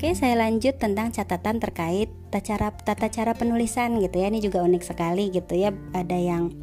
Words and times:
Oke, 0.00 0.16
saya 0.16 0.32
lanjut 0.32 0.80
tentang 0.80 1.12
catatan 1.12 1.60
terkait 1.60 2.08
tata 2.32 2.40
cara 2.40 2.72
tata 2.72 3.12
cara 3.12 3.36
penulisan 3.36 4.00
gitu 4.00 4.16
ya. 4.16 4.32
Ini 4.32 4.40
juga 4.40 4.64
unik 4.64 4.80
sekali 4.80 5.28
gitu 5.28 5.52
ya. 5.52 5.76
Ada 5.92 6.16
yang 6.16 6.56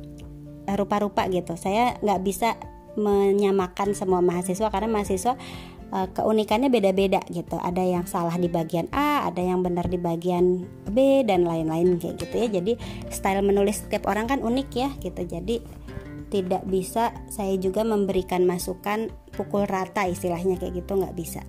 rupa-rupa 0.73 1.29
gitu. 1.29 1.53
Saya 1.53 2.01
nggak 2.01 2.21
bisa 2.25 2.57
menyamakan 2.97 3.93
semua 3.93 4.25
mahasiswa 4.25 4.73
karena 4.73 4.89
mahasiswa 4.89 5.37
uh, 5.93 6.09
keunikannya 6.17 6.73
beda-beda 6.73 7.21
gitu. 7.29 7.61
Ada 7.61 7.85
yang 7.85 8.09
salah 8.09 8.33
di 8.41 8.49
bagian 8.49 8.89
A, 8.89 9.29
ada 9.29 9.45
yang 9.45 9.61
benar 9.61 9.85
di 9.85 10.01
bagian 10.01 10.65
B 10.89 11.21
dan 11.21 11.45
lain-lain 11.45 12.01
kayak 12.01 12.17
gitu 12.17 12.41
ya. 12.41 12.47
Jadi 12.49 12.73
style 13.13 13.45
menulis 13.45 13.85
setiap 13.85 14.09
orang 14.09 14.25
kan 14.25 14.41
unik 14.41 14.69
ya 14.73 14.89
gitu. 14.97 15.21
Jadi 15.29 15.61
tidak 16.33 16.65
bisa 16.65 17.13
saya 17.29 17.53
juga 17.61 17.85
memberikan 17.85 18.49
masukan 18.49 19.13
pukul 19.37 19.69
rata 19.69 20.09
istilahnya 20.09 20.57
kayak 20.57 20.81
gitu 20.81 20.97
nggak 20.97 21.13
bisa. 21.13 21.45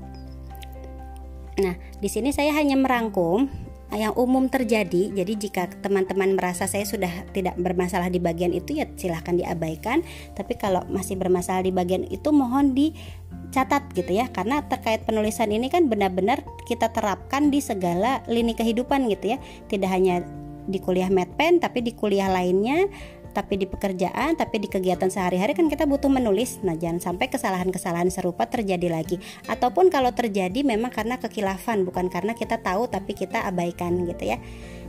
Nah, 1.59 1.75
di 1.99 2.07
sini 2.07 2.31
saya 2.31 2.55
hanya 2.55 2.79
merangkum 2.79 3.51
yang 3.91 4.13
umum 4.15 4.47
terjadi. 4.47 5.11
Jadi 5.11 5.33
jika 5.49 5.67
teman-teman 5.81 6.37
merasa 6.37 6.69
saya 6.69 6.85
sudah 6.85 7.11
tidak 7.33 7.57
bermasalah 7.57 8.13
di 8.13 8.21
bagian 8.21 8.53
itu 8.55 8.79
ya 8.79 8.87
silahkan 8.95 9.35
diabaikan. 9.35 10.05
Tapi 10.37 10.55
kalau 10.61 10.85
masih 10.93 11.17
bermasalah 11.17 11.65
di 11.65 11.73
bagian 11.73 12.05
itu 12.07 12.29
mohon 12.31 12.77
dicatat 12.77 13.91
gitu 13.97 14.13
ya. 14.13 14.31
Karena 14.31 14.63
terkait 14.69 15.03
penulisan 15.09 15.51
ini 15.51 15.73
kan 15.73 15.89
benar-benar 15.91 16.45
kita 16.69 16.93
terapkan 16.93 17.49
di 17.49 17.59
segala 17.65 18.21
lini 18.31 18.53
kehidupan 18.53 19.09
gitu 19.11 19.35
ya. 19.35 19.39
Tidak 19.67 19.89
hanya 19.89 20.23
di 20.69 20.79
kuliah 20.85 21.09
medpen 21.09 21.65
tapi 21.65 21.81
di 21.81 21.97
kuliah 21.97 22.29
lainnya 22.29 22.93
tapi 23.39 23.55
di 23.55 23.71
pekerjaan, 23.71 24.35
tapi 24.35 24.59
di 24.59 24.67
kegiatan 24.67 25.07
sehari-hari 25.07 25.55
kan 25.55 25.71
kita 25.71 25.87
butuh 25.87 26.11
menulis. 26.11 26.59
Nah, 26.67 26.75
jangan 26.75 26.99
sampai 26.99 27.31
kesalahan-kesalahan 27.31 28.11
serupa 28.11 28.51
terjadi 28.51 28.91
lagi. 28.91 29.23
Ataupun 29.47 29.95
kalau 29.95 30.11
terjadi 30.11 30.67
memang 30.67 30.91
karena 30.91 31.23
kekilafan, 31.23 31.87
bukan 31.87 32.11
karena 32.11 32.35
kita 32.35 32.59
tahu 32.59 32.91
tapi 32.91 33.15
kita 33.15 33.47
abaikan 33.47 34.03
gitu 34.11 34.35
ya. 34.35 34.43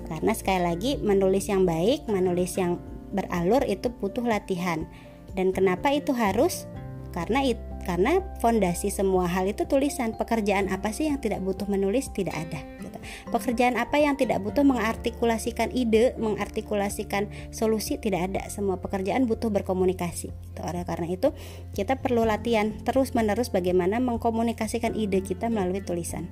Karena 0.09 0.33
sekali 0.33 0.66
lagi 0.66 0.91
menulis 0.97 1.45
yang 1.45 1.69
baik, 1.69 2.09
menulis 2.09 2.58
yang 2.58 2.81
beralur 3.14 3.61
itu 3.69 3.94
butuh 3.94 4.25
latihan. 4.25 4.89
Dan 5.38 5.53
kenapa 5.53 5.94
itu 5.94 6.09
harus? 6.17 6.66
Karena 7.13 7.45
itu 7.45 7.69
karena 7.90 8.22
fondasi 8.38 8.94
semua 8.94 9.26
hal 9.26 9.50
itu 9.50 9.66
tulisan. 9.66 10.14
Pekerjaan 10.14 10.70
apa 10.70 10.94
sih 10.94 11.09
yang 11.09 11.18
tidak 11.18 11.42
butuh 11.42 11.66
menulis? 11.66 12.14
Tidak 12.14 12.30
ada 12.30 12.62
gitu. 12.86 13.02
pekerjaan 13.34 13.81
apa 13.81 13.98
yang 13.98 14.14
tidak 14.14 14.46
butuh? 14.46 14.62
Mengartikulasikan 14.62 15.73
ide 15.73 16.14
mengartikulasikan 16.22 17.34
solusi 17.50 17.98
tidak 17.98 18.30
ada. 18.30 18.46
Semua 18.54 18.78
pekerjaan 18.78 19.26
butuh 19.26 19.50
berkomunikasi 19.50 20.30
gitu. 20.30 20.62
oleh 20.62 20.86
karena 20.86 21.09
itu 21.09 21.34
kita 21.73 21.98
perlu 21.98 22.30
latihan 22.30 22.78
terus 22.86 23.18
menerus 23.18 23.50
bagaimana 23.50 23.98
mengkomunikasikan 23.98 24.94
ide 24.94 25.26
kita 25.26 25.50
melalui 25.50 25.81
tulisan 25.81 26.30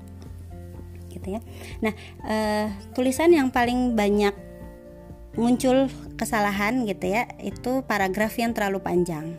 gitu 1.10 1.42
ya. 1.42 1.42
Nah 1.82 1.98
eh, 2.30 2.70
tulisan 2.94 3.34
yang 3.34 3.50
paling 3.50 3.98
banyak 3.98 4.46
muncul 5.34 5.90
kesalahan 6.22 6.86
gitu 6.86 7.18
ya 7.18 7.26
itu 7.42 7.82
paragraf 7.86 8.38
yang 8.38 8.54
terlalu 8.54 8.82
panjang 8.82 9.38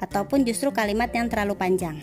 ataupun 0.00 0.48
justru 0.48 0.72
kalimat 0.72 1.12
yang 1.12 1.28
terlalu 1.28 1.54
panjang. 1.54 2.00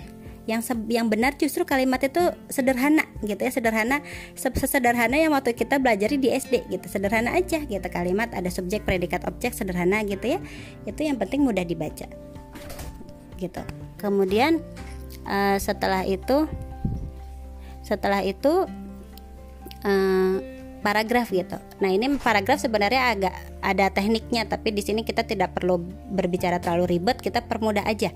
Yang 0.48 0.80
yang 0.88 1.12
benar 1.12 1.36
justru 1.36 1.68
kalimat 1.68 2.00
itu 2.00 2.24
sederhana 2.48 3.04
gitu 3.20 3.36
ya 3.36 3.52
sederhana 3.52 4.00
sesederhana 4.40 5.20
yang 5.20 5.36
waktu 5.36 5.52
kita 5.52 5.76
belajar 5.76 6.08
di 6.16 6.32
SD 6.32 6.72
gitu 6.72 6.88
sederhana 6.88 7.36
aja 7.36 7.68
gitu 7.68 7.84
kalimat 7.92 8.32
ada 8.32 8.48
subjek 8.48 8.88
predikat 8.88 9.28
objek 9.28 9.52
sederhana 9.52 10.08
gitu 10.08 10.24
ya 10.24 10.40
itu 10.88 11.04
yang 11.04 11.20
penting 11.20 11.44
mudah 11.44 11.68
dibaca 11.68 12.08
gitu. 13.36 13.60
Kemudian 14.00 14.64
uh, 15.28 15.60
setelah 15.60 16.08
itu 16.08 16.48
setelah 17.84 18.24
itu 18.24 18.68
uh, 19.84 20.36
paragraf 20.82 21.30
gitu. 21.34 21.58
Nah, 21.82 21.90
ini 21.92 22.10
paragraf 22.18 22.62
sebenarnya 22.62 23.14
agak 23.14 23.34
ada 23.62 23.90
tekniknya, 23.92 24.46
tapi 24.48 24.72
di 24.72 24.82
sini 24.86 25.02
kita 25.04 25.26
tidak 25.26 25.58
perlu 25.58 25.82
berbicara 26.14 26.62
terlalu 26.62 26.98
ribet, 26.98 27.20
kita 27.20 27.44
permudah 27.46 27.84
aja. 27.86 28.14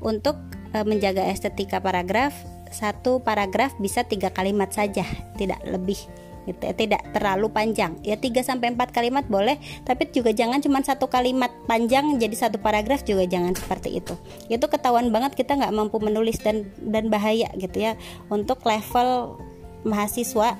Untuk 0.00 0.40
e, 0.72 0.78
menjaga 0.82 1.28
estetika 1.28 1.78
paragraf, 1.78 2.32
satu 2.72 3.20
paragraf 3.20 3.76
bisa 3.78 4.02
tiga 4.06 4.32
kalimat 4.32 4.72
saja, 4.72 5.04
tidak 5.40 5.60
lebih 5.68 6.00
gitu 6.48 6.62
ya, 6.64 6.72
tidak 6.72 7.02
terlalu 7.12 7.52
panjang 7.52 7.92
ya 8.00 8.16
3 8.16 8.40
sampai 8.40 8.72
4 8.72 8.96
kalimat 8.96 9.24
boleh 9.28 9.60
tapi 9.84 10.08
juga 10.08 10.32
jangan 10.32 10.64
cuma 10.64 10.80
satu 10.80 11.06
kalimat 11.06 11.52
panjang 11.68 12.16
jadi 12.16 12.32
satu 12.32 12.56
paragraf 12.56 13.04
juga 13.04 13.28
jangan 13.28 13.52
seperti 13.52 14.00
itu 14.00 14.16
itu 14.48 14.64
ketahuan 14.64 15.12
banget 15.12 15.36
kita 15.36 15.60
nggak 15.60 15.74
mampu 15.74 16.00
menulis 16.00 16.40
dan 16.40 16.64
dan 16.80 17.12
bahaya 17.12 17.52
gitu 17.60 17.76
ya 17.76 17.92
untuk 18.32 18.64
level 18.64 19.36
mahasiswa 19.84 20.56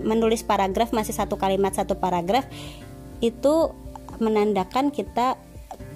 menulis 0.00 0.40
paragraf 0.40 0.90
masih 0.96 1.12
satu 1.12 1.36
kalimat 1.36 1.76
satu 1.76 2.00
paragraf 2.00 2.48
itu 3.20 3.70
menandakan 4.18 4.88
kita 4.88 5.36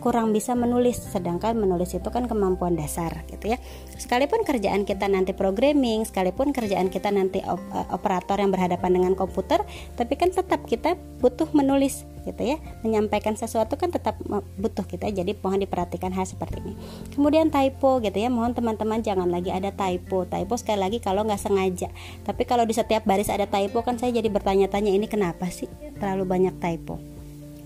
kurang 0.06 0.30
bisa 0.30 0.54
menulis 0.54 1.02
sedangkan 1.02 1.58
menulis 1.58 1.90
itu 1.90 2.06
kan 2.14 2.30
kemampuan 2.30 2.78
dasar 2.78 3.26
gitu 3.26 3.50
ya. 3.50 3.58
Sekalipun 3.98 4.46
kerjaan 4.46 4.86
kita 4.86 5.10
nanti 5.10 5.34
programming 5.34 6.06
sekalipun 6.06 6.54
kerjaan 6.54 6.94
kita 6.94 7.10
nanti 7.10 7.42
op 7.42 7.58
eh, 7.74 7.90
operator 7.90 8.38
yang 8.38 8.54
berhadapan 8.54 9.02
dengan 9.02 9.12
komputer 9.18 9.66
tapi 9.98 10.14
kan 10.14 10.30
tetap 10.30 10.62
kita 10.62 10.94
butuh 11.18 11.50
menulis 11.50 12.06
gitu 12.22 12.38
ya. 12.38 12.62
Menyampaikan 12.86 13.34
sesuatu 13.34 13.74
kan 13.74 13.90
tetap 13.90 14.14
butuh 14.54 14.86
kita 14.86 15.10
jadi 15.10 15.34
mohon 15.42 15.58
diperhatikan 15.66 16.14
hal 16.14 16.22
seperti 16.22 16.62
ini. 16.62 16.78
Kemudian 17.10 17.50
typo 17.50 17.98
gitu 17.98 18.14
ya 18.14 18.30
mohon 18.30 18.54
teman-teman 18.54 19.02
jangan 19.02 19.26
lagi 19.26 19.50
ada 19.50 19.74
typo. 19.74 20.22
Typo 20.22 20.54
sekali 20.54 20.86
lagi 20.86 21.02
kalau 21.02 21.26
nggak 21.26 21.42
sengaja. 21.42 21.90
Tapi 22.22 22.46
kalau 22.46 22.62
di 22.62 22.78
setiap 22.78 23.02
baris 23.02 23.26
ada 23.26 23.50
typo 23.50 23.82
kan 23.82 23.98
saya 23.98 24.14
jadi 24.14 24.30
bertanya-tanya 24.30 24.94
ini 24.94 25.10
kenapa 25.10 25.50
sih 25.50 25.66
terlalu 25.98 26.30
banyak 26.30 26.54
typo? 26.62 27.02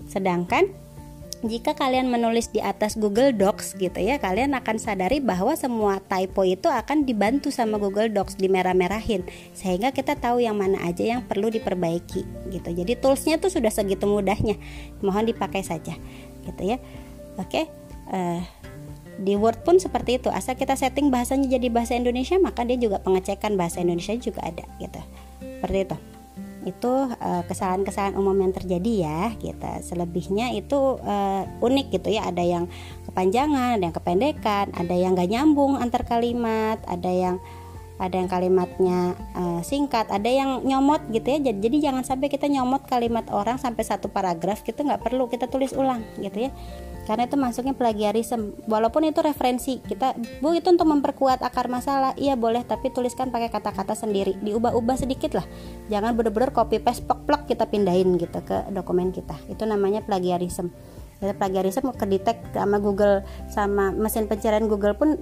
Sedangkan 0.09 0.81
jika 1.41 1.73
kalian 1.73 2.13
menulis 2.13 2.53
di 2.53 2.61
atas 2.61 2.93
Google 2.93 3.33
Docs 3.33 3.73
gitu 3.81 3.97
ya, 3.97 4.21
kalian 4.21 4.53
akan 4.53 4.77
sadari 4.77 5.17
bahwa 5.17 5.57
semua 5.57 5.97
typo 5.97 6.45
itu 6.45 6.69
akan 6.69 7.09
dibantu 7.09 7.49
sama 7.49 7.81
Google 7.81 8.13
Docs 8.13 8.37
di 8.37 8.45
merah-merahin 8.45 9.25
sehingga 9.57 9.89
kita 9.89 10.21
tahu 10.21 10.45
yang 10.45 10.53
mana 10.53 10.77
aja 10.85 11.17
yang 11.17 11.25
perlu 11.25 11.49
diperbaiki 11.49 12.53
gitu. 12.53 12.69
Jadi 12.69 12.93
toolsnya 12.93 13.41
tuh 13.41 13.49
sudah 13.49 13.73
segitu 13.73 14.05
mudahnya, 14.05 14.61
mohon 15.01 15.25
dipakai 15.25 15.65
saja 15.65 15.97
gitu 16.45 16.61
ya. 16.61 16.77
Oke, 17.41 17.65
uh, 18.13 18.41
di 19.17 19.33
Word 19.33 19.65
pun 19.65 19.81
seperti 19.81 20.21
itu. 20.21 20.29
Asal 20.29 20.53
kita 20.53 20.77
setting 20.77 21.09
bahasanya 21.09 21.57
jadi 21.57 21.73
bahasa 21.73 21.97
Indonesia, 21.97 22.37
maka 22.37 22.61
dia 22.69 22.77
juga 22.77 23.01
pengecekan 23.01 23.57
bahasa 23.57 23.81
Indonesia 23.81 24.13
juga 24.13 24.45
ada 24.45 24.65
gitu. 24.77 25.01
Seperti 25.41 25.89
itu 25.89 26.10
itu 26.63 26.93
kesalahan 27.11 27.45
kesalahan-kesalahan 27.47 28.15
umum 28.17 28.37
yang 28.37 28.53
terjadi 28.53 28.93
ya 29.07 29.21
gitu. 29.39 29.69
Selebihnya 29.85 30.53
itu 30.53 30.99
uh, 31.01 31.43
unik 31.61 32.01
gitu 32.01 32.09
ya. 32.13 32.27
Ada 32.27 32.43
yang 32.43 32.65
kepanjangan 33.11 33.77
ada 33.77 33.83
yang 33.91 33.95
kependekan 33.95 34.65
ada 34.71 34.95
yang 34.95 35.11
gak 35.19 35.27
nyambung 35.27 35.75
antar 35.75 36.07
kalimat 36.07 36.79
ada 36.87 37.11
yang 37.11 37.35
ada 38.01 38.17
yang 38.17 38.25
kalimatnya 38.25 39.13
uh, 39.37 39.61
singkat 39.61 40.09
ada 40.09 40.25
yang 40.25 40.65
nyomot 40.65 41.05
gitu 41.13 41.37
ya. 41.37 41.37
Jadi, 41.37 41.61
jadi 41.61 41.77
jangan 41.91 42.01
sampai 42.01 42.33
kita 42.33 42.49
nyomot 42.49 42.89
kalimat 42.89 43.29
orang 43.29 43.61
sampai 43.61 43.85
satu 43.85 44.09
paragraf 44.09 44.65
kita 44.65 44.81
nggak 44.81 45.05
perlu 45.05 45.29
kita 45.29 45.45
tulis 45.45 45.69
ulang 45.77 46.01
gitu 46.17 46.49
ya. 46.49 46.51
Karena 47.05 47.29
itu 47.29 47.37
masuknya 47.37 47.73
plagiarisme 47.77 48.57
walaupun 48.65 49.05
itu 49.05 49.21
referensi 49.21 49.81
kita 49.81 50.17
bu 50.41 50.57
itu 50.57 50.69
untuk 50.73 50.89
memperkuat 50.89 51.45
akar 51.45 51.69
masalah. 51.69 52.17
Iya 52.17 52.33
boleh 52.33 52.65
tapi 52.65 52.89
tuliskan 52.89 53.29
pakai 53.29 53.53
kata-kata 53.53 53.93
sendiri. 53.93 54.33
Diubah-ubah 54.41 54.97
sedikit 54.97 55.37
lah. 55.37 55.45
Jangan 55.93 56.17
bener-bener 56.17 56.49
copy 56.49 56.81
paste 56.81 57.05
plok-plok 57.05 57.45
kita 57.45 57.69
pindahin 57.69 58.17
gitu 58.17 58.41
ke 58.41 58.73
dokumen 58.73 59.13
kita. 59.13 59.37
Itu 59.45 59.69
namanya 59.69 60.01
plagiarisme 60.01 60.73
jadi 61.21 61.37
plagiarisme 61.37 61.93
kedetek 61.93 62.41
sama 62.49 62.81
Google 62.81 63.21
sama 63.45 63.93
mesin 63.93 64.25
pencarian 64.25 64.65
Google 64.65 64.97
pun 64.97 65.21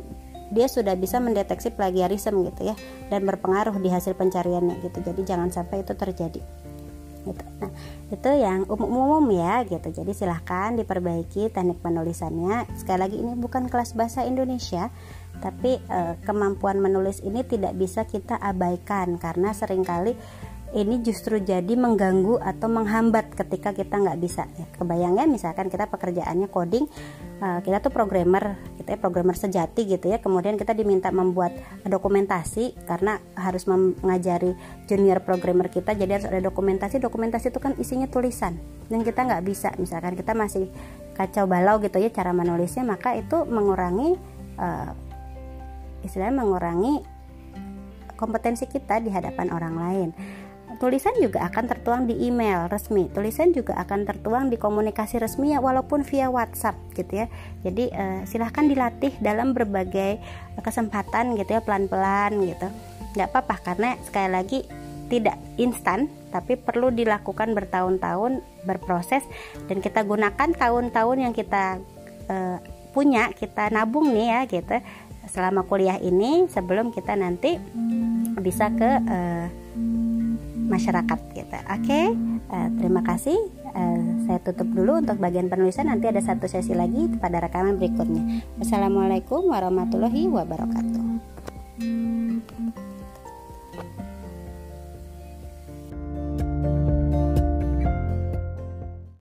dia 0.49 0.67
sudah 0.67 0.97
bisa 0.97 1.21
mendeteksi 1.21 1.69
plagiarisme 1.73 2.45
gitu 2.49 2.73
ya 2.73 2.75
dan 3.13 3.25
berpengaruh 3.25 3.77
di 3.77 3.89
hasil 3.89 4.17
pencariannya 4.17 4.81
gitu 4.81 4.99
jadi 5.01 5.21
jangan 5.35 5.49
sampai 5.53 5.85
itu 5.85 5.93
terjadi 5.93 6.41
gitu. 7.27 7.45
Nah, 7.59 7.71
itu 8.09 8.29
yang 8.31 8.63
umum-umum 8.65 9.27
ya 9.35 9.67
gitu. 9.67 9.91
Jadi 9.91 10.11
silahkan 10.15 10.73
diperbaiki 10.79 11.51
teknik 11.51 11.83
penulisannya. 11.83 12.65
Sekali 12.79 12.99
lagi 12.99 13.17
ini 13.19 13.35
bukan 13.35 13.67
kelas 13.67 13.93
bahasa 13.93 14.23
Indonesia, 14.23 14.87
tapi 15.43 15.79
eh, 15.79 16.13
kemampuan 16.23 16.79
menulis 16.79 17.19
ini 17.23 17.43
tidak 17.43 17.75
bisa 17.75 18.07
kita 18.07 18.39
abaikan 18.39 19.19
karena 19.19 19.51
sering 19.51 19.83
kali 19.83 20.15
ini 20.69 21.01
justru 21.01 21.41
jadi 21.41 21.73
mengganggu 21.73 22.37
atau 22.37 22.69
menghambat 22.69 23.33
ketika 23.33 23.73
kita 23.73 23.97
nggak 23.97 24.21
bisa 24.21 24.45
ya, 24.53 24.69
kebayangnya 24.77 25.25
misalkan 25.25 25.65
kita 25.65 25.89
pekerjaannya 25.89 26.45
coding 26.45 26.85
uh, 27.41 27.59
kita 27.63 27.79
tuh 27.79 27.91
programmer 27.91 28.59
kita 28.79 28.95
ya 28.95 28.99
programmer 28.99 29.35
sejati 29.35 29.87
gitu 29.87 30.11
ya. 30.11 30.19
Kemudian 30.19 30.55
kita 30.55 30.75
diminta 30.75 31.09
membuat 31.11 31.55
dokumentasi 31.87 32.75
karena 32.87 33.19
harus 33.35 33.65
mengajari 33.65 34.55
junior 34.87 35.23
programmer 35.23 35.67
kita 35.71 35.95
jadi 35.95 36.19
harus 36.19 36.27
ada 36.27 36.39
dokumentasi. 36.43 36.99
Dokumentasi 36.99 37.51
itu 37.51 37.59
kan 37.59 37.73
isinya 37.79 38.07
tulisan 38.07 38.59
dan 38.87 39.01
kita 39.01 39.25
nggak 39.25 39.43
bisa. 39.43 39.73
Misalkan 39.79 40.15
kita 40.15 40.35
masih 40.35 40.71
kacau 41.19 41.51
balau 41.51 41.83
gitu 41.83 41.99
ya 41.99 42.07
cara 42.15 42.31
menulisnya 42.31 42.87
maka 42.87 43.11
itu 43.19 43.43
mengurangi 43.43 44.15
uh, 44.55 44.95
istilahnya 45.99 46.47
mengurangi 46.47 47.03
kompetensi 48.15 48.67
kita 48.71 49.03
di 49.03 49.11
hadapan 49.11 49.51
orang 49.51 49.75
lain 49.75 50.09
tulisan 50.79 51.11
juga 51.19 51.43
akan 51.45 51.63
tertuang 51.67 52.01
di 52.07 52.15
email 52.23 52.71
resmi. 52.71 53.11
Tulisan 53.11 53.51
juga 53.51 53.75
akan 53.77 54.07
tertuang 54.07 54.47
di 54.47 54.55
komunikasi 54.55 55.19
resmi 55.19 55.51
ya 55.51 55.59
walaupun 55.59 56.07
via 56.07 56.31
WhatsApp 56.31 56.79
gitu 56.95 57.23
ya. 57.23 57.27
Jadi 57.67 57.91
uh, 57.91 58.23
silahkan 58.23 58.65
dilatih 58.65 59.11
dalam 59.19 59.51
berbagai 59.51 60.17
kesempatan 60.63 61.35
gitu 61.35 61.59
ya 61.59 61.61
pelan-pelan 61.61 62.31
gitu. 62.47 62.67
Nggak 63.13 63.27
apa-apa 63.35 63.55
karena 63.61 63.89
sekali 64.07 64.29
lagi 64.31 64.59
tidak 65.11 65.35
instan 65.59 66.07
tapi 66.29 66.55
perlu 66.55 66.93
dilakukan 66.93 67.57
bertahun-tahun 67.57 68.45
berproses 68.63 69.25
dan 69.65 69.81
kita 69.81 70.05
gunakan 70.05 70.53
tahun-tahun 70.53 71.17
yang 71.17 71.33
kita 71.33 71.81
uh, 72.29 72.57
punya 72.95 73.33
kita 73.35 73.67
nabung 73.69 74.15
nih 74.15 74.27
ya 74.31 74.41
gitu. 74.47 74.77
Selama 75.29 75.61
kuliah 75.67 76.01
ini 76.01 76.49
sebelum 76.49 76.89
kita 76.89 77.13
nanti 77.13 77.61
bisa 78.41 78.71
ke 78.73 78.89
uh, 79.03 79.45
masyarakat 80.69 81.19
gitu. 81.33 81.57
Oke, 81.57 81.81
okay? 81.81 82.05
uh, 82.53 82.55
eh, 82.55 82.67
terima 82.77 83.01
kasih. 83.01 83.37
Uh, 83.69 84.29
saya 84.29 84.39
tutup 84.45 84.69
dulu 84.69 85.01
untuk 85.01 85.17
bagian 85.17 85.49
penulisan. 85.49 85.89
Nanti 85.89 86.07
ada 86.07 86.21
satu 86.21 86.45
sesi 86.45 86.77
lagi 86.77 87.09
pada 87.17 87.41
rekaman 87.41 87.81
berikutnya. 87.81 88.45
Wassalamualaikum 88.61 89.49
warahmatullahi 89.49 90.29
wabarakatuh. 90.29 91.05